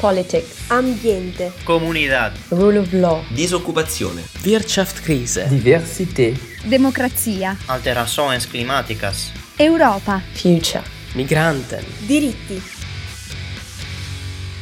[0.00, 10.82] Politics, ambiente, comunità, rule of law, disoccupazione, Wirtschaftskrise, diversità, democrazia, alterações climáticas, Europa, future,
[11.14, 12.62] migranten, diritti.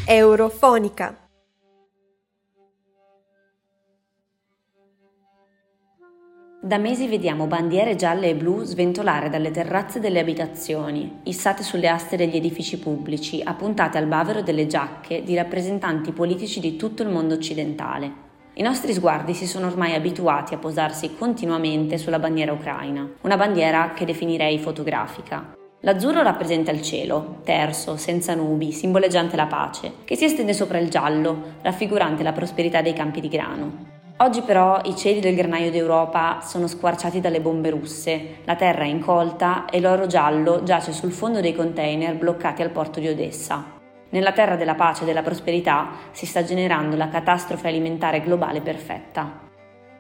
[0.07, 1.24] Eurofonica.
[6.65, 12.17] Da mesi vediamo bandiere gialle e blu sventolare dalle terrazze delle abitazioni, issate sulle aste
[12.17, 17.35] degli edifici pubblici, appuntate al bavero delle giacche di rappresentanti politici di tutto il mondo
[17.35, 18.11] occidentale.
[18.55, 23.93] I nostri sguardi si sono ormai abituati a posarsi continuamente sulla bandiera ucraina, una bandiera
[23.93, 25.53] che definirei fotografica.
[25.81, 30.89] L'azzurro rappresenta il cielo, terso, senza nubi, simboleggiante la pace, che si estende sopra il
[30.89, 33.94] giallo, raffigurante la prosperità dei campi di grano.
[34.19, 38.87] Oggi però i cieli del granaio d'Europa sono squarciati dalle bombe russe, la terra è
[38.87, 43.73] incolta e l'oro giallo giace sul fondo dei container bloccati al porto di Odessa.
[44.11, 49.41] Nella terra della pace e della prosperità si sta generando la catastrofe alimentare globale perfetta.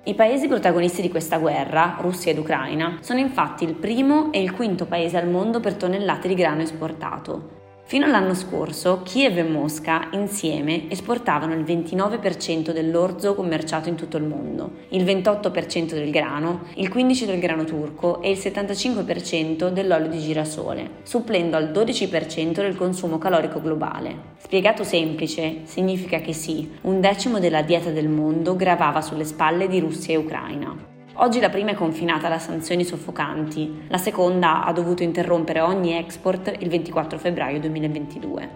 [0.05, 4.53] I paesi protagonisti di questa guerra, Russia ed Ucraina, sono infatti il primo e il
[4.53, 7.64] quinto paese al mondo per tonnellate di grano esportato.
[7.87, 14.25] Fino all'anno scorso, Kiev e Mosca insieme esportavano il 29% dell'orzo commerciato in tutto il
[14.25, 20.19] mondo, il 28% del grano, il 15% del grano turco e il 75% dell'olio di
[20.19, 24.33] girasole, supplendo al 12% del consumo calorico globale.
[24.39, 29.79] Spiegato semplice, significa che sì, un decimo della dieta del mondo gravava sulle spalle di
[29.79, 30.94] Russia e Ucraina.
[31.17, 36.53] Oggi la prima è confinata da sanzioni soffocanti, la seconda ha dovuto interrompere ogni export
[36.59, 38.51] il 24 febbraio 2022.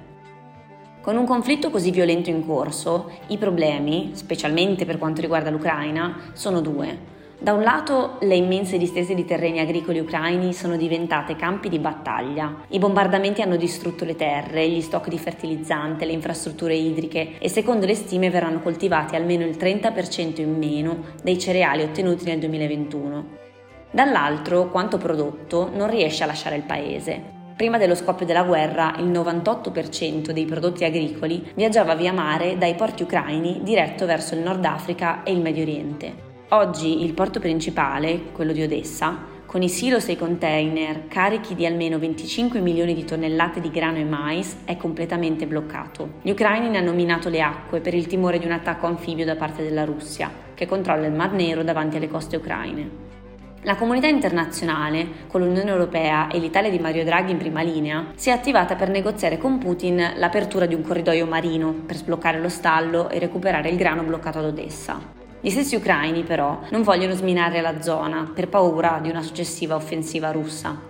[1.00, 6.60] Con un conflitto così violento in corso, i problemi, specialmente per quanto riguarda l'Ucraina, sono
[6.60, 7.17] due.
[7.40, 12.64] Da un lato le immense distese di terreni agricoli ucraini sono diventate campi di battaglia.
[12.66, 17.86] I bombardamenti hanno distrutto le terre, gli stock di fertilizzante, le infrastrutture idriche e secondo
[17.86, 23.26] le stime verranno coltivati almeno il 30% in meno dei cereali ottenuti nel 2021.
[23.92, 27.36] Dall'altro, quanto prodotto non riesce a lasciare il paese.
[27.54, 33.04] Prima dello scoppio della guerra, il 98% dei prodotti agricoli viaggiava via mare dai porti
[33.04, 36.27] ucraini diretto verso il Nord Africa e il Medio Oriente.
[36.52, 41.66] Oggi il porto principale, quello di Odessa, con i silos e i container carichi di
[41.66, 46.12] almeno 25 milioni di tonnellate di grano e mais, è completamente bloccato.
[46.22, 49.36] Gli ucraini ne hanno minato le acque per il timore di un attacco anfibio da
[49.36, 52.90] parte della Russia, che controlla il Mar Nero davanti alle coste ucraine.
[53.64, 58.30] La comunità internazionale, con l'Unione Europea e l'Italia di Mario Draghi in prima linea, si
[58.30, 63.10] è attivata per negoziare con Putin l'apertura di un corridoio marino per sbloccare lo stallo
[63.10, 65.17] e recuperare il grano bloccato ad Odessa.
[65.40, 70.32] Gli stessi ucraini però non vogliono sminare la zona per paura di una successiva offensiva
[70.32, 70.80] russa.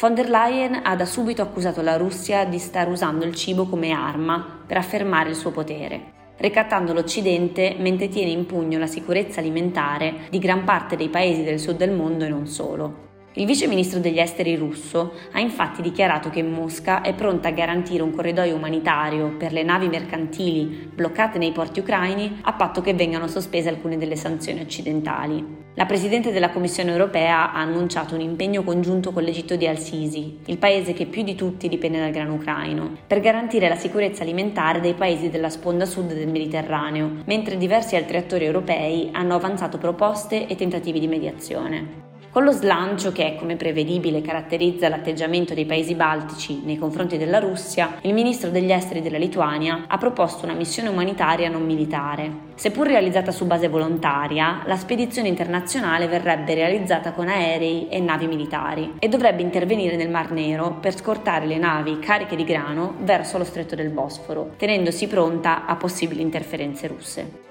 [0.00, 3.90] Von der Leyen ha da subito accusato la Russia di star usando il cibo come
[3.90, 10.26] arma per affermare il suo potere, ricattando l'Occidente mentre tiene in pugno la sicurezza alimentare
[10.30, 13.07] di gran parte dei paesi del sud del mondo e non solo.
[13.38, 18.02] Il vice ministro degli esteri russo ha infatti dichiarato che Mosca è pronta a garantire
[18.02, 23.28] un corridoio umanitario per le navi mercantili bloccate nei porti ucraini a patto che vengano
[23.28, 25.66] sospese alcune delle sanzioni occidentali.
[25.74, 30.58] La Presidente della Commissione europea ha annunciato un impegno congiunto con l'Egitto di Al-Sisi, il
[30.58, 34.94] paese che più di tutti dipende dal grano ucraino, per garantire la sicurezza alimentare dei
[34.94, 40.56] paesi della sponda sud del Mediterraneo, mentre diversi altri attori europei hanno avanzato proposte e
[40.56, 42.07] tentativi di mediazione.
[42.30, 47.96] Con lo slancio che, come prevedibile, caratterizza l'atteggiamento dei paesi baltici nei confronti della Russia,
[48.02, 52.46] il ministro degli esteri della Lituania ha proposto una missione umanitaria non militare.
[52.54, 58.96] Seppur realizzata su base volontaria, la spedizione internazionale verrebbe realizzata con aerei e navi militari
[58.98, 63.44] e dovrebbe intervenire nel Mar Nero per scortare le navi cariche di grano verso lo
[63.44, 67.47] stretto del Bosforo, tenendosi pronta a possibili interferenze russe.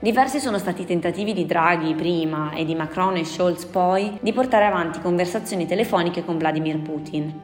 [0.00, 4.32] Diversi sono stati i tentativi di Draghi prima e di Macron e Scholz poi di
[4.32, 7.42] portare avanti conversazioni telefoniche con Vladimir Putin.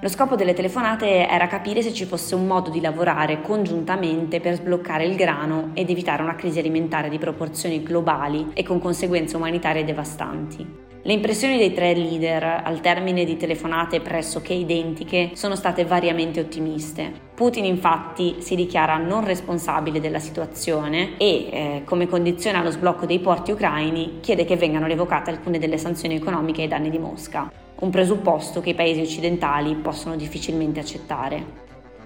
[0.00, 4.54] Lo scopo delle telefonate era capire se ci fosse un modo di lavorare congiuntamente per
[4.54, 9.84] sbloccare il grano ed evitare una crisi alimentare di proporzioni globali e con conseguenze umanitarie
[9.84, 10.66] devastanti.
[11.04, 17.30] Le impressioni dei tre leader al termine di telefonate pressoché identiche sono state variamente ottimiste.
[17.42, 23.18] Putin infatti si dichiara non responsabile della situazione e, eh, come condizione allo sblocco dei
[23.18, 27.50] porti ucraini, chiede che vengano revocate alcune delle sanzioni economiche ai danni di Mosca,
[27.80, 31.44] un presupposto che i paesi occidentali possono difficilmente accettare.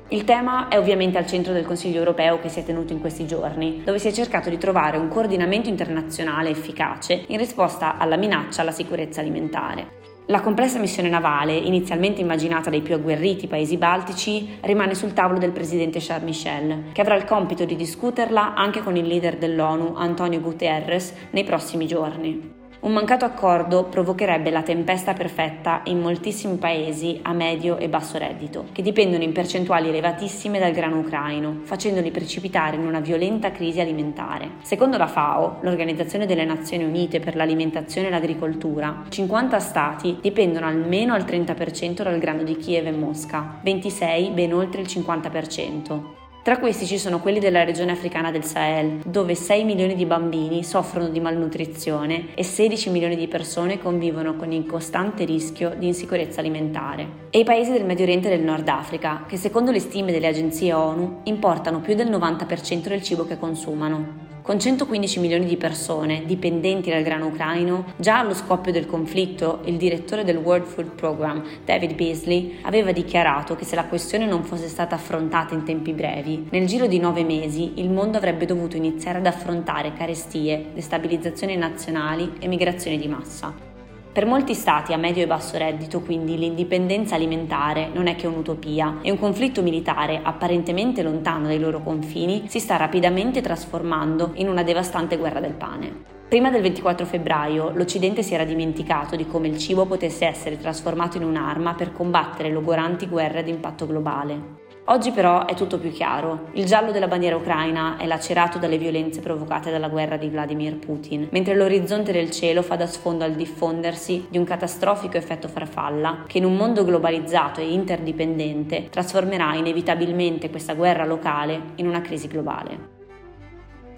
[0.08, 3.26] Il tema è ovviamente al centro del Consiglio europeo che si è tenuto in questi
[3.26, 8.62] giorni, dove si è cercato di trovare un coordinamento internazionale efficace in risposta alla minaccia
[8.62, 10.05] alla sicurezza alimentare.
[10.28, 15.52] La complessa missione navale, inizialmente immaginata dai più agguerriti paesi baltici, rimane sul tavolo del
[15.52, 20.40] presidente Charles Michel, che avrà il compito di discuterla anche con il leader dell'ONU, Antonio
[20.40, 22.65] Guterres, nei prossimi giorni.
[22.86, 28.66] Un mancato accordo provocherebbe la tempesta perfetta in moltissimi paesi a medio e basso reddito,
[28.70, 34.50] che dipendono in percentuali elevatissime dal grano ucraino, facendoli precipitare in una violenta crisi alimentare.
[34.62, 41.12] Secondo la FAO, l'Organizzazione delle Nazioni Unite per l'Alimentazione e l'Agricoltura, 50 stati dipendono almeno
[41.12, 46.25] al 30% dal grano di Kiev e Mosca, 26 ben oltre il 50%.
[46.46, 50.62] Tra questi ci sono quelli della regione africana del Sahel, dove 6 milioni di bambini
[50.62, 56.38] soffrono di malnutrizione e 16 milioni di persone convivono con il costante rischio di insicurezza
[56.38, 57.26] alimentare.
[57.31, 60.28] E i paesi del Medio Oriente e del Nord Africa, che secondo le stime delle
[60.28, 64.25] agenzie ONU importano più del 90% del cibo che consumano.
[64.46, 69.76] Con 115 milioni di persone dipendenti dal grano ucraino, già allo scoppio del conflitto, il
[69.76, 74.69] direttore del World Food Program, David Beasley, aveva dichiarato che se la questione non fosse
[74.69, 79.19] stata affrontata in tempi brevi, nel giro di nove mesi il mondo avrebbe dovuto iniziare
[79.19, 83.75] ad affrontare carestie, destabilizzazioni nazionali e migrazioni di massa.
[84.16, 89.00] Per molti stati a medio e basso reddito, quindi, l'indipendenza alimentare non è che un'utopia
[89.02, 94.62] e un conflitto militare apparentemente lontano dai loro confini si sta rapidamente trasformando in una
[94.62, 96.04] devastante guerra del pane.
[96.30, 101.18] Prima del 24 febbraio l'Occidente si era dimenticato di come il cibo potesse essere trasformato
[101.18, 104.64] in un'arma per combattere logoranti guerre ad impatto globale.
[104.88, 106.50] Oggi però è tutto più chiaro.
[106.52, 111.26] Il giallo della bandiera ucraina è lacerato dalle violenze provocate dalla guerra di Vladimir Putin,
[111.32, 116.38] mentre l'orizzonte del cielo fa da sfondo al diffondersi di un catastrofico effetto farfalla che
[116.38, 122.94] in un mondo globalizzato e interdipendente trasformerà inevitabilmente questa guerra locale in una crisi globale.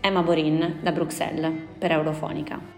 [0.00, 2.77] Emma Borin da Bruxelles per Eurofonica.